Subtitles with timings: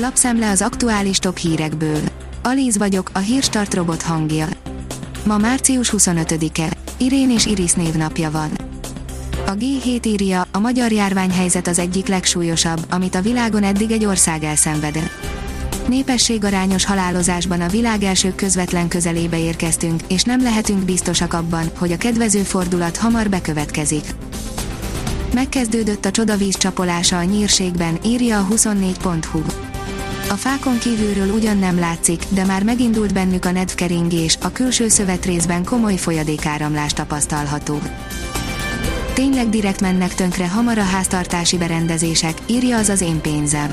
[0.00, 2.00] Lapszemle az aktuális top hírekből.
[2.42, 4.46] Alíz vagyok, a hírstart robot hangja.
[5.24, 6.76] Ma március 25-e.
[6.96, 8.50] Irén és Iris névnapja van.
[9.46, 14.44] A G7 írja, a magyar járványhelyzet az egyik legsúlyosabb, amit a világon eddig egy ország
[14.44, 15.10] elszenvedett.
[15.88, 21.96] Népességarányos halálozásban a világ első közvetlen közelébe érkeztünk, és nem lehetünk biztosak abban, hogy a
[21.96, 24.04] kedvező fordulat hamar bekövetkezik.
[25.34, 29.67] Megkezdődött a csodavíz csapolása a nyírségben, írja a 24.hu.
[30.30, 35.64] A fákon kívülről ugyan nem látszik, de már megindult bennük a nedvkeringés, a külső szövetrészben
[35.64, 37.78] komoly folyadékáramlás tapasztalható.
[39.14, 43.70] Tényleg direkt mennek tönkre hamar a háztartási berendezések, írja az az én pénzem.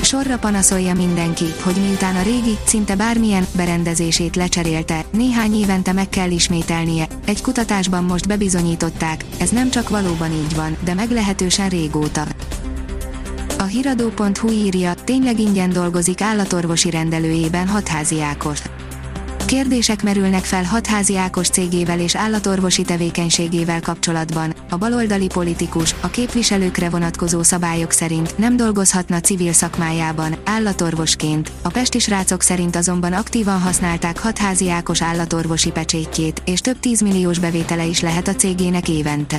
[0.00, 6.30] Sorra panaszolja mindenki, hogy miután a régi, szinte bármilyen berendezését lecserélte, néhány évente meg kell
[6.30, 7.06] ismételnie.
[7.26, 12.26] Egy kutatásban most bebizonyították, ez nem csak valóban így van, de meglehetősen régóta.
[13.58, 18.62] A hiradó.hu írja, tényleg ingyen dolgozik állatorvosi rendelőjében hatházi Ákos.
[19.46, 24.54] Kérdések merülnek fel hatházi Ákos cégével és állatorvosi tevékenységével kapcsolatban.
[24.70, 31.52] A baloldali politikus, a képviselőkre vonatkozó szabályok szerint nem dolgozhatna civil szakmájában, állatorvosként.
[31.62, 37.84] A pesti srácok szerint azonban aktívan használták hatházi Ákos állatorvosi pecsétjét, és több tízmilliós bevétele
[37.84, 39.38] is lehet a cégének évente.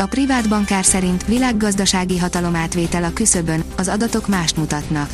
[0.00, 5.10] A privát bankár szerint világgazdasági hatalomátvétel a küszöbön, az adatok mást mutatnak.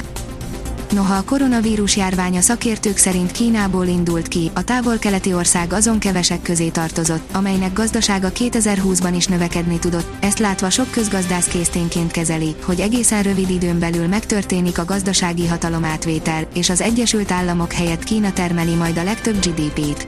[0.90, 6.42] Noha a koronavírus járvány a szakértők szerint Kínából indult ki, a távol-keleti ország azon kevesek
[6.42, 12.80] közé tartozott, amelynek gazdasága 2020-ban is növekedni tudott, ezt látva sok közgazdász készténként kezeli, hogy
[12.80, 18.74] egészen rövid időn belül megtörténik a gazdasági hatalomátvétel, és az Egyesült Államok helyett Kína termeli
[18.74, 20.06] majd a legtöbb GDP-t.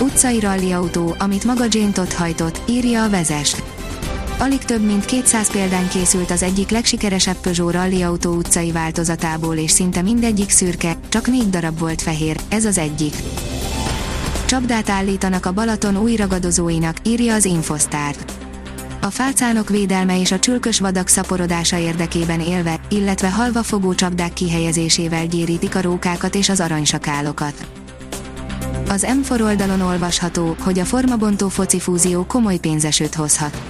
[0.00, 3.54] Utcai rallyautó, amit maga Jane Todd hajtott, írja a vezes.
[4.38, 10.02] Alig több mint 200 példány készült az egyik legsikeresebb Peugeot rallyautó utcai változatából és szinte
[10.02, 13.14] mindegyik szürke, csak négy darab volt fehér, ez az egyik.
[14.44, 18.14] Csapdát állítanak a Balaton új ragadozóinak, írja az Infosztár.
[19.00, 25.26] A fácánok védelme és a csülkös vadak szaporodása érdekében élve, illetve halva fogó csapdák kihelyezésével
[25.26, 27.83] gyérítik a rókákat és az aranysakálokat.
[28.94, 33.62] Az M4 oldalon olvasható, hogy a formabontó foci fúzió komoly pénzesőt hozhat.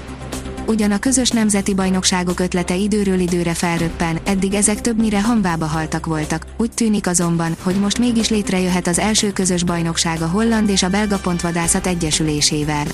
[0.66, 6.46] Ugyan a közös nemzeti bajnokságok ötlete időről időre felröppen, eddig ezek többnyire hamvába haltak voltak,
[6.56, 10.88] úgy tűnik azonban, hogy most mégis létrejöhet az első közös bajnokság a holland és a
[10.88, 12.86] belga pontvadászat egyesülésével.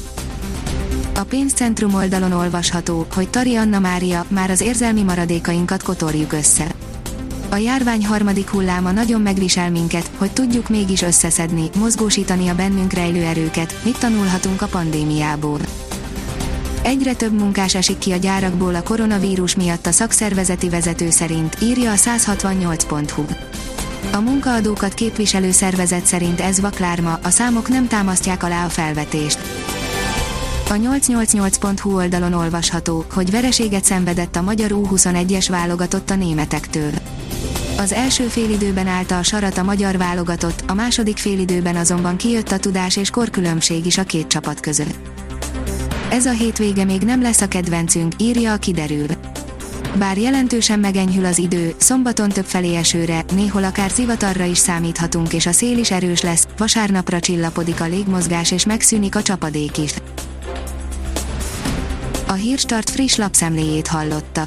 [1.14, 6.66] A pénzcentrum oldalon olvasható, hogy Tari Anna Mária, már az érzelmi maradékainkat kotorjuk össze.
[7.50, 13.22] A járvány harmadik hulláma nagyon megvisel minket, hogy tudjuk mégis összeszedni, mozgósítani a bennünk rejlő
[13.22, 15.58] erőket, mit tanulhatunk a pandémiából.
[16.82, 21.90] Egyre több munkás esik ki a gyárakból a koronavírus miatt a szakszervezeti vezető szerint, írja
[21.90, 23.24] a 168.hu.
[24.12, 29.38] A munkaadókat képviselő szervezet szerint ez vaklárma, a számok nem támasztják alá a felvetést.
[30.68, 36.90] A 888.hu oldalon olvasható, hogy vereséget szenvedett a magyar U21-es válogatott a németektől.
[37.80, 42.58] Az első félidőben állta a sarat a magyar válogatott, a második félidőben azonban kijött a
[42.58, 44.94] tudás és korkülönbség is a két csapat között.
[46.10, 49.06] Ez a hétvége még nem lesz a kedvencünk, írja a kiderül.
[49.98, 55.46] Bár jelentősen megenyhül az idő, szombaton több felé esőre, néhol akár zivatarra is számíthatunk és
[55.46, 59.94] a szél is erős lesz, vasárnapra csillapodik a légmozgás és megszűnik a csapadék is.
[62.26, 64.46] A Hírstart friss lapszemléjét hallotta.